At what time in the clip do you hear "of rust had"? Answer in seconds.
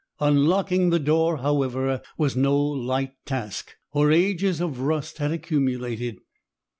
4.59-5.31